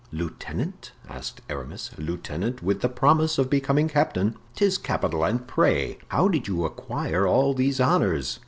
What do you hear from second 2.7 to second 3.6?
a promise of